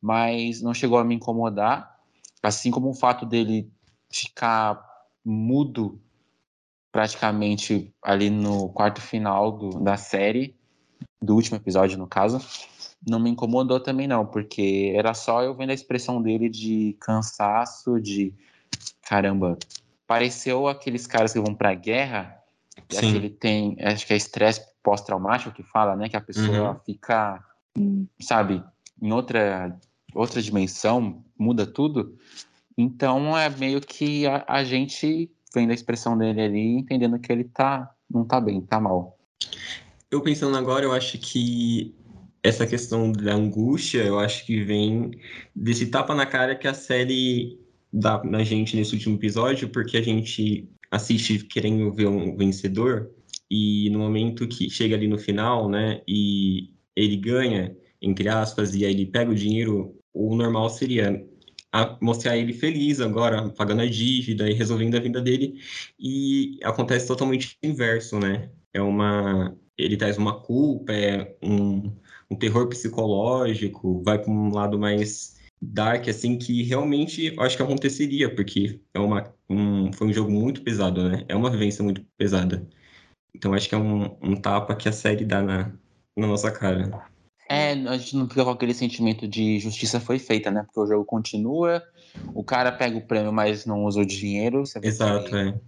[0.00, 1.98] mas não chegou a me incomodar.
[2.42, 3.70] Assim como o fato dele
[4.10, 4.82] ficar
[5.24, 6.00] mudo
[6.92, 10.56] praticamente ali no quarto final do, da série,
[11.22, 12.40] do último episódio, no caso,
[13.06, 18.00] não me incomodou também não, porque era só eu vendo a expressão dele de cansaço,
[18.00, 18.34] de
[19.02, 19.58] caramba,
[20.06, 22.39] pareceu aqueles caras que vão pra guerra,
[22.96, 23.08] Sim.
[23.08, 26.80] aquele tem, acho que é estresse pós-traumático que fala, né, que a pessoa Uhum.
[26.84, 27.44] fica,
[28.20, 28.62] sabe,
[29.00, 29.78] em outra
[30.14, 32.18] outra dimensão, muda tudo.
[32.76, 37.44] Então é meio que a, a gente vendo a expressão dele ali, entendendo que ele
[37.44, 39.16] tá não tá bem, tá mal.
[40.10, 41.94] Eu pensando agora, eu acho que
[42.42, 45.12] essa questão da angústia, eu acho que vem
[45.54, 47.58] desse tapa na cara que a série
[47.92, 53.10] dá na gente nesse último episódio, porque a gente assiste querendo ver um vencedor,
[53.50, 58.84] e no momento que chega ali no final, né, e ele ganha, entre aspas, e
[58.84, 61.24] aí ele pega o dinheiro, o normal seria
[62.00, 65.60] mostrar ele feliz agora, pagando a dívida e resolvendo a vida dele,
[65.98, 68.50] e acontece totalmente o inverso, né?
[68.72, 71.90] É uma ele traz uma culpa, é um,
[72.30, 77.62] um terror psicológico, vai para um lado mais dark, assim, que realmente eu acho que
[77.62, 81.24] aconteceria, porque é uma, um, foi um jogo muito pesado, né?
[81.28, 82.66] É uma vivência muito pesada.
[83.34, 85.72] Então acho que é um, um tapa que a série dá na,
[86.16, 87.08] na nossa cara.
[87.48, 90.62] É, a gente não fica com aquele sentimento de justiça foi feita, né?
[90.62, 91.82] Porque o jogo continua,
[92.32, 94.64] o cara pega o prêmio, mas não usa o dinheiro.
[94.64, 95.60] Você vê Exato, que é.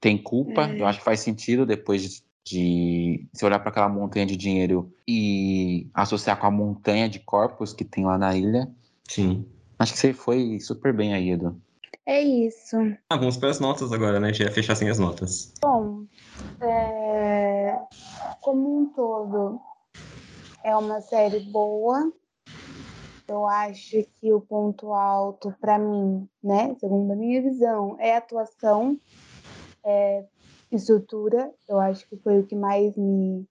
[0.00, 0.68] tem culpa.
[0.68, 0.80] É.
[0.80, 4.92] Eu acho que faz sentido depois de, de se olhar para aquela montanha de dinheiro
[5.08, 8.68] e associar com a montanha de corpos que tem lá na ilha.
[9.08, 9.46] Sim.
[9.78, 11.60] Acho que você foi super bem aí, Edu.
[12.06, 12.76] É isso.
[13.08, 14.32] Ah, vamos para as notas agora, né?
[14.32, 15.54] Já ia fechar sem as notas.
[15.62, 16.04] Bom,
[16.60, 17.78] é,
[18.40, 19.60] como um todo,
[20.62, 22.12] é uma série boa.
[23.26, 28.18] Eu acho que o ponto alto para mim, né, segundo a minha visão, é a
[28.18, 28.98] atuação,
[29.82, 30.24] é
[30.70, 31.50] estrutura.
[31.66, 33.46] Eu acho que foi o que mais me,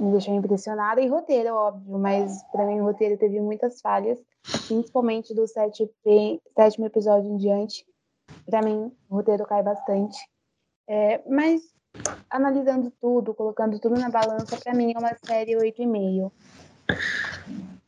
[0.00, 1.02] me deixou impressionada.
[1.02, 4.18] E roteiro, óbvio, mas para mim o roteiro teve muitas falhas,
[4.66, 7.86] principalmente do sétimo episódio em diante.
[8.46, 10.18] Para mim, o roteiro cai bastante.
[10.88, 11.72] É, mas
[12.30, 16.32] analisando tudo, colocando tudo na balança, pra mim é uma série 8,5.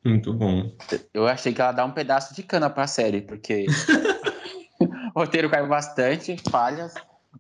[0.04, 0.70] Muito bom.
[1.12, 3.66] Eu achei que ela dá um pedaço de cana pra série, porque
[5.14, 6.94] o roteiro caiu bastante, falhas,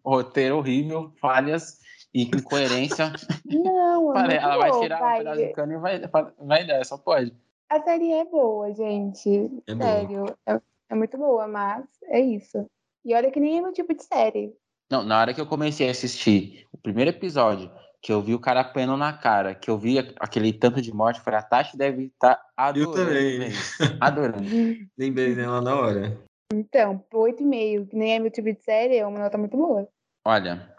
[0.04, 1.78] roteiro horrível, falhas
[2.12, 3.12] e incoerência.
[3.44, 6.00] Não, Falei, ela vai tirar um pedaço de cana e vai,
[6.38, 7.34] vai dar, só pode.
[7.70, 9.50] A série é boa, gente.
[9.66, 9.90] É boa.
[9.90, 10.38] Sério.
[10.46, 12.66] É, é muito boa, mas é isso.
[13.04, 14.54] E olha que nem é meu tipo de série.
[14.90, 18.38] Não, na hora que eu comecei a assistir o primeiro episódio, que eu vi o
[18.38, 21.76] cara apanhando na cara, que eu vi aquele tanto de morte, eu falei, a Tati
[21.76, 22.92] deve estar adorando.
[22.92, 23.38] também.
[23.38, 23.82] ver isso.
[24.00, 24.44] Adorando.
[24.96, 26.24] Lembrei dela na hora.
[26.52, 29.88] Então, 8,5, que nem é meu tipo de série, é uma nota muito boa.
[30.26, 30.70] Olha,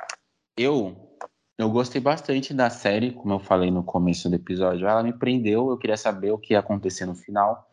[0.58, 1.15] eu
[1.58, 4.88] eu gostei bastante da série, como eu falei no começo do episódio.
[4.88, 7.70] Ela me prendeu, eu queria saber o que ia acontecer no final,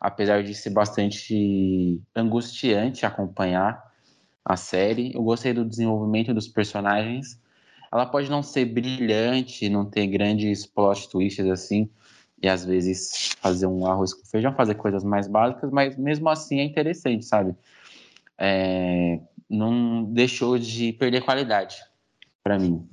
[0.00, 3.82] apesar de ser bastante angustiante acompanhar
[4.44, 5.14] a série.
[5.14, 7.40] Eu gostei do desenvolvimento dos personagens.
[7.92, 11.88] Ela pode não ser brilhante, não ter grandes plot twists assim,
[12.42, 16.58] e às vezes fazer um arroz com feijão, fazer coisas mais básicas, mas mesmo assim
[16.60, 17.54] é interessante, sabe?
[18.38, 21.76] É, não deixou de perder qualidade
[22.42, 22.88] para mim.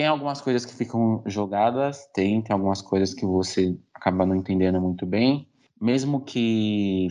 [0.00, 4.80] Tem algumas coisas que ficam jogadas, tem, tem algumas coisas que você acaba não entendendo
[4.80, 5.46] muito bem.
[5.78, 7.08] Mesmo que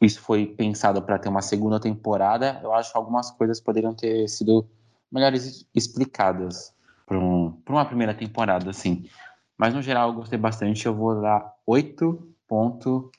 [0.00, 4.28] isso foi pensado para ter uma segunda temporada, eu acho que algumas coisas poderiam ter
[4.28, 4.64] sido
[5.10, 6.72] melhores explicadas
[7.04, 9.08] para um, uma primeira temporada, assim.
[9.58, 13.10] Mas no geral eu gostei bastante, eu vou dar 8.8.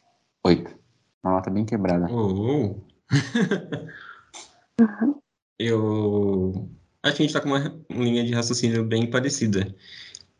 [1.21, 2.07] Uma nota bem quebrada.
[2.09, 2.77] Oh.
[5.61, 6.69] Eu
[7.03, 9.75] acho que a gente tá com uma linha de raciocínio bem parecida.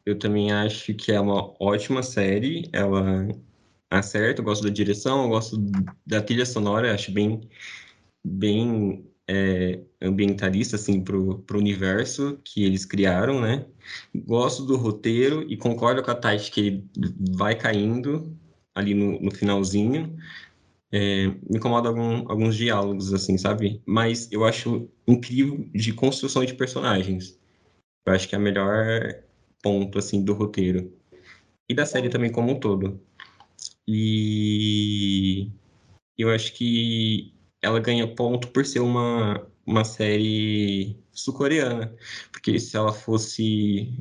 [0.05, 2.69] Eu também acho que é uma ótima série.
[2.73, 3.27] Ela
[3.89, 5.57] acerta, eu gosto da direção, eu gosto
[6.05, 7.41] da trilha sonora, acho bem,
[8.23, 13.65] bem é, ambientalista, assim, pro, pro universo que eles criaram, né?
[14.15, 16.87] Gosto do roteiro e concordo com a Tati que ele
[17.37, 18.35] vai caindo
[18.73, 20.17] ali no, no finalzinho.
[20.91, 23.81] É, me incomoda algum- alguns diálogos, assim, sabe?
[23.85, 27.39] Mas eu acho incrível de construção de personagens.
[28.05, 29.23] Eu acho que é o melhor
[29.63, 30.91] ponto, assim, do roteiro.
[31.69, 33.01] E da série também como um todo.
[33.87, 35.51] E
[36.17, 41.95] eu acho que ela ganha ponto por ser uma, uma série sul-coreana.
[42.31, 43.93] Porque se ela fosse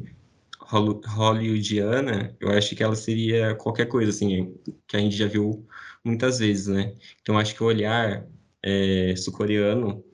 [0.69, 4.55] hollywoodiana, eu acho que ela seria qualquer coisa, assim,
[4.87, 5.67] que a gente já viu
[6.05, 6.95] muitas vezes, né?
[7.23, 8.27] Então, acho que o olhar
[8.63, 10.05] é, sul-coreano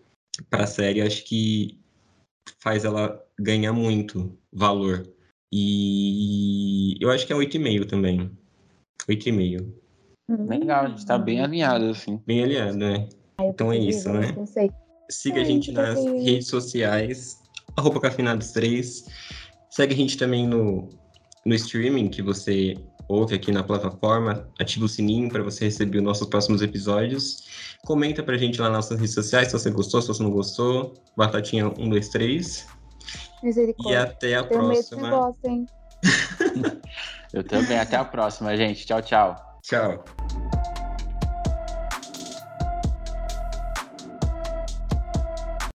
[0.48, 1.78] para a série, acho que
[2.59, 5.02] faz ela ganhar muito valor.
[5.52, 8.30] E eu acho que é 8,5 também.
[9.09, 9.72] 8,5.
[10.28, 12.20] Legal, a gente tá bem alinhado, assim.
[12.26, 13.09] Bem aliado, né?
[13.40, 14.32] Então é isso, né?
[14.32, 14.70] Não sei.
[15.11, 17.42] Siga a gente nas redes sociais,
[17.76, 19.05] arroba Cafinados 3.
[19.75, 20.89] Segue a gente também no,
[21.45, 22.77] no streaming que você
[23.09, 24.49] ouve aqui na plataforma.
[24.57, 27.75] Ativa o sininho para você receber os nossos próximos episódios.
[27.85, 30.95] Comenta pra gente lá nas nossas redes sociais se você gostou, se você não gostou.
[31.16, 32.68] Batatinha 1, 2, 3.
[33.43, 34.03] E Misericórdia.
[34.05, 35.53] até a Tenho medo desse próxima.
[35.53, 35.66] hein?
[37.35, 37.77] Eu também.
[37.77, 38.87] Até a próxima, gente.
[38.87, 39.35] Tchau, tchau.
[39.61, 40.05] Tchau.